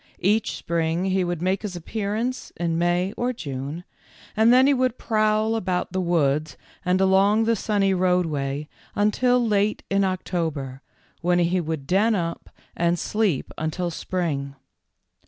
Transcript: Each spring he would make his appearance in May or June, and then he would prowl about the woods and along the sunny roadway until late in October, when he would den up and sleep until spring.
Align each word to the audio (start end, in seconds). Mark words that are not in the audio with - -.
Each 0.23 0.53
spring 0.55 1.05
he 1.05 1.23
would 1.23 1.43
make 1.43 1.61
his 1.61 1.75
appearance 1.75 2.51
in 2.57 2.79
May 2.79 3.13
or 3.15 3.31
June, 3.33 3.83
and 4.35 4.51
then 4.51 4.65
he 4.65 4.73
would 4.73 4.97
prowl 4.97 5.55
about 5.55 5.91
the 5.93 6.01
woods 6.01 6.57
and 6.83 6.99
along 6.99 7.43
the 7.43 7.55
sunny 7.55 7.93
roadway 7.93 8.67
until 8.95 9.45
late 9.47 9.83
in 9.91 10.03
October, 10.03 10.81
when 11.21 11.37
he 11.37 11.61
would 11.61 11.85
den 11.85 12.15
up 12.15 12.49
and 12.75 12.97
sleep 12.97 13.51
until 13.59 13.91
spring. 13.91 14.55